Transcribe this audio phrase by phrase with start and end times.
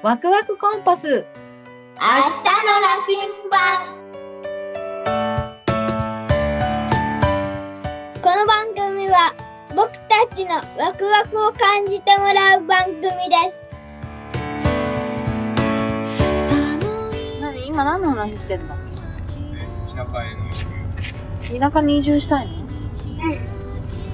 [0.00, 1.08] ワクワクコンパス。
[1.08, 1.24] 明日の
[2.80, 3.18] 羅針
[3.50, 3.58] 盤
[8.22, 9.34] この番組は
[9.74, 13.10] 僕たちのワクワクを感じてもらう番組で
[13.50, 13.66] す
[17.40, 18.76] 何今何の話してんの？
[18.76, 18.76] 田
[20.12, 20.54] 舎への移
[21.50, 22.68] 住田舎に移住したいの？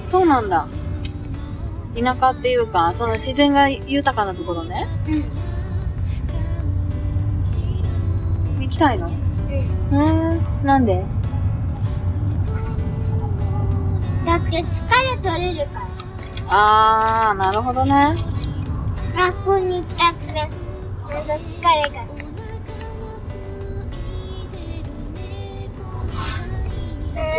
[0.07, 0.67] そうなんだ。
[1.95, 4.87] 田舎っていうか、その自然が豊かなところね。
[8.65, 9.07] 行きたいの？
[9.07, 10.65] うーん。
[10.65, 11.05] なんで？
[14.25, 15.87] だって疲れ取れるか
[16.49, 17.91] あー、なるほどね。
[19.15, 21.65] ら学校に行ったらなんか疲れ
[21.95, 22.01] が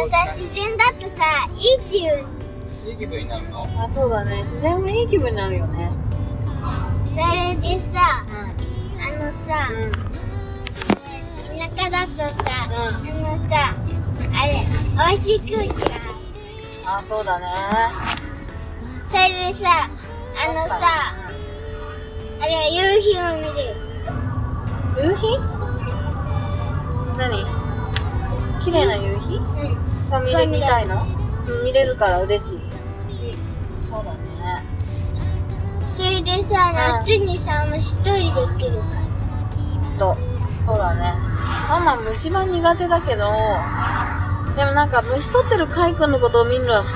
[0.04, 2.10] うんだ自然だとさいい気分
[2.88, 3.66] いい気分になるの？
[3.84, 4.42] あ、そうだね。
[4.42, 5.90] 自然もいい気分になるよね。
[7.10, 8.34] それでさうん。
[9.22, 10.25] あのさ、うん。
[11.76, 13.06] 田舎だとさ、うん。
[13.08, 13.52] あのさ
[14.42, 14.50] あれ
[14.96, 17.46] 美味しい空気があそうだね。
[19.04, 19.88] それでさ
[20.44, 20.70] あのさ
[22.40, 23.76] あれ夕日を見れる。
[24.98, 25.38] 夕日？
[27.18, 27.44] 何？
[28.64, 29.36] 綺麗な夕日？
[29.36, 30.10] うん。
[30.10, 31.02] が見れみたいの？
[31.04, 32.60] うん見れるから嬉しい。
[33.88, 34.18] そうだね。
[35.92, 36.72] それでさ
[37.04, 38.78] 夏にさ虫取りできる。
[38.78, 38.84] か
[39.98, 40.16] と、
[40.66, 41.14] そうだね。
[41.68, 43.24] ママ虫歯苦手だけど、
[44.56, 46.92] でもなんか虫取ってるカイ君のことを見るのは好き。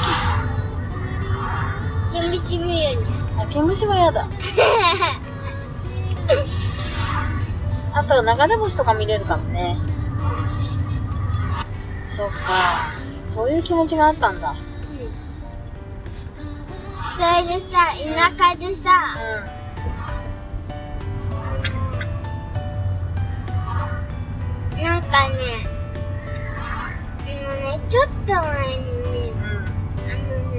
[2.17, 2.99] ら毛虫見るね
[3.39, 4.29] あ、毛虫は嫌だ。
[7.93, 9.79] あと流れ星とか見れるかもね。
[12.17, 12.35] そっか。
[13.29, 14.55] そういう気持ちがあったんだ。
[17.15, 17.93] それでさ
[18.39, 18.91] 田舎でさ
[24.83, 25.67] なんかね
[26.59, 26.91] あ
[27.27, 29.33] のねちょっと前にね
[30.09, 30.59] あのね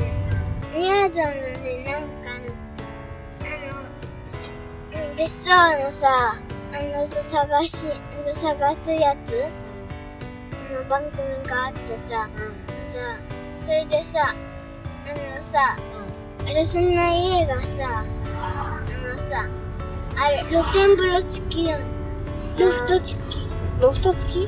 [0.73, 2.53] 宮城のねなんかね
[3.41, 3.43] あ
[4.97, 5.49] のうん別荘
[5.83, 6.07] のさ
[6.73, 7.87] あのさ探し
[8.33, 9.45] 探すやつ
[10.53, 12.29] あの番組があってささ
[13.61, 14.19] それでさ
[15.05, 15.77] あのさ
[16.45, 18.05] あれそんな家がさ
[18.37, 19.47] あのさ
[20.17, 21.81] あれ露天風呂付きやん。
[22.59, 23.50] ロフト付き。
[23.81, 24.47] ロフト付き？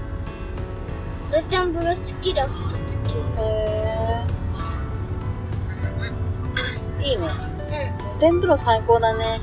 [1.32, 7.04] 露天風呂付きロフト付きへー。
[7.04, 7.26] いいね。
[7.28, 9.42] うん露天風呂最高だね。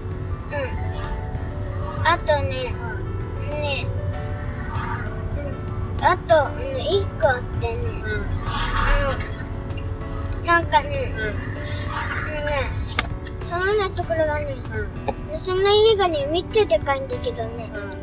[0.52, 0.56] う
[0.86, 2.72] んあとね
[3.50, 3.86] ね
[5.36, 5.40] う
[6.00, 7.84] んあとあの一個あってねうん。
[8.46, 8.48] あ
[10.40, 11.34] のなんかねうん。
[11.92, 11.98] あ
[12.28, 12.70] のね
[13.44, 14.54] そのねところがね
[15.30, 15.38] うん。
[15.38, 17.99] その家がねめっちゃでかいんだけどねうん。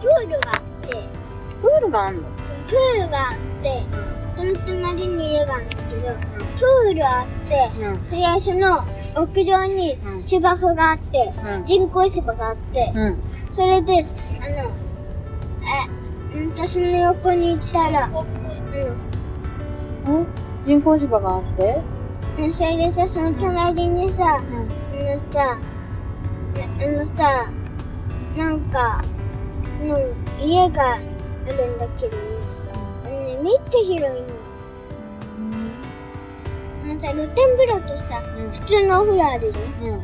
[0.00, 0.88] プールがあって
[1.60, 2.22] プールがあんの？
[2.22, 3.82] プールがあって
[4.36, 6.00] その隣に家があるんだけど
[6.56, 7.96] プールあってうん。
[7.96, 8.84] それはその
[9.22, 13.16] 屋上にうん芝生があって、うん人工芝があって、うん。
[13.52, 14.04] それで、あの、
[16.34, 18.10] え、うんとその横に行ったら、う
[20.10, 20.26] ん？
[20.62, 21.80] 人工芝があって？
[22.52, 24.68] それでさ、その隣にさ、あうん。
[25.04, 25.58] のさ、
[26.80, 27.50] あのさ、
[28.36, 29.02] なんか、
[29.86, 29.98] の
[30.40, 32.16] 家があるんだけど
[33.10, 34.26] ね、めっちゃ広いの。
[36.84, 39.64] あのさ、露天風呂とさ、うん普通のお風呂あるじゃん。
[39.64, 40.00] うん。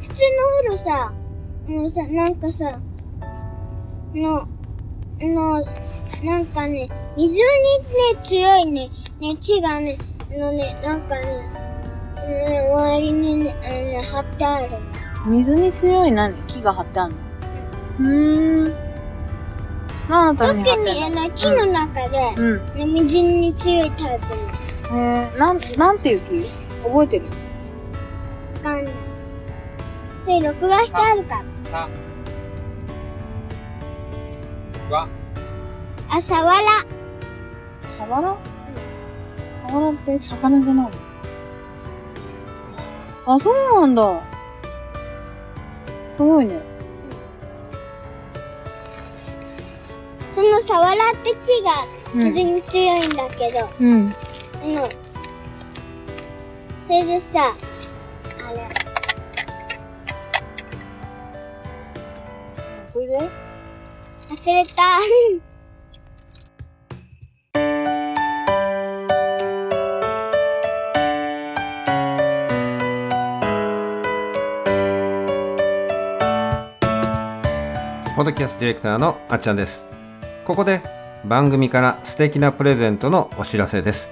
[0.00, 2.80] 普通のお風呂さ、あのさ、なんかさ、
[4.14, 4.48] の、
[5.20, 5.64] の、
[6.24, 7.42] なんかね、水にね、
[8.24, 8.88] 強いね、
[9.20, 9.96] 熱がね、
[10.30, 11.26] のね、なんかね、
[12.28, 14.78] ね、周りにね、あのね、貼ってあるの。
[15.26, 16.34] 水に強い何？
[16.46, 17.16] 木が張ってあんの？
[18.00, 18.74] うーん。
[20.08, 22.66] 何のた特めに張ってにあんのの、木の中で、うん。
[22.74, 24.24] ね水に強いタイプ
[24.92, 26.44] え、なん、なんていう木？
[26.82, 27.26] 覚えてる？
[27.26, 27.30] わ
[28.62, 28.92] かんない。
[30.40, 31.44] で、録画してあるから。
[31.70, 31.88] さ
[34.90, 35.06] わ
[36.08, 36.84] あ、サワラ。
[37.96, 38.36] サワラ
[39.68, 40.90] サワラって魚じゃない
[43.26, 43.34] の？
[43.34, 44.20] あ、そうなんだ。
[46.16, 46.60] すごいね。
[50.40, 51.84] そのサワラって木が
[52.32, 54.06] に強いんだけど、うん。
[54.06, 54.08] あ
[54.68, 54.90] の、そ
[56.88, 57.52] れでさ、
[58.48, 58.66] あれ、
[62.90, 63.18] それで？
[63.18, 63.30] 忘
[64.46, 64.98] れた。
[78.16, 79.86] ポッドキャストディレクターのあっちゃんです
[80.44, 80.80] ここで
[81.24, 84.10] 番組から素敵なプレゼントのお知らせです。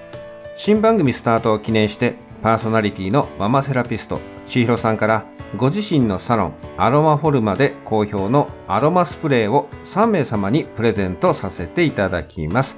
[0.55, 5.25] 新番組スタートを記念してパーソナリティのママセラピスト千尋さんから
[5.57, 12.77] ご自身のサロンアロマフォルマで好評のアロマスプレーを3名様にプレゼントさせていただきます。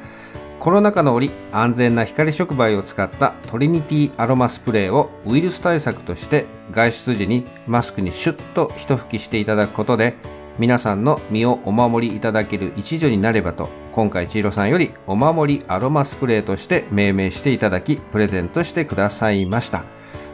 [0.59, 10.15] コロナ禍の折安全な光触媒を使ったトリニティアロマスプレーをウイルス対策として外出時にマスクにシュッと一吹きしていただくことで
[10.61, 19.83] 皆さんの身をお守りいただける一助になればと今回千尋さんよりお守りアロマスプレーとして命名していただきプレゼントしてくださいました。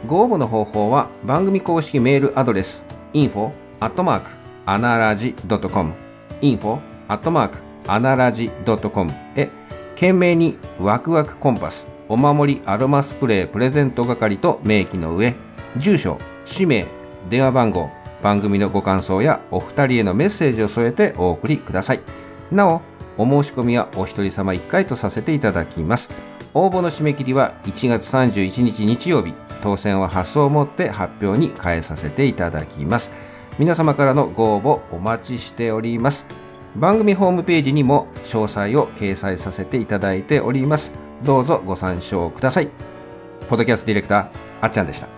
[0.06, 2.84] ご応募の方法は番組公式メールアドレス
[3.14, 4.30] info アットマーク
[4.66, 5.94] アナラジ .com
[6.42, 6.78] info
[7.08, 9.48] アットマークアナラジ .com へ
[9.94, 15.34] 懸命にワクワクコンパスお守りアロマスプレープレゼント係と明記の上
[15.78, 16.86] 住所氏名
[17.30, 22.00] 電話番号番組のご感想やお二人へのメッセージを添えてお送りください。
[22.50, 22.82] なお
[23.16, 26.10] お申し込みはお一人様1回とさせていただきます。
[26.54, 29.34] 応募の締め切りは1月31日日曜日。
[29.62, 33.10] 当選は発送をもって発表に変えさせていただきます。
[33.58, 36.26] 皆様からのご応募お待ちしております。
[36.76, 40.92] 番組ホームページにも詳細を掲載させていただいております。
[41.24, 42.68] どうぞご参照ください。
[43.48, 44.28] ポッドキャストディレクター
[44.60, 45.17] あっちゃんでした。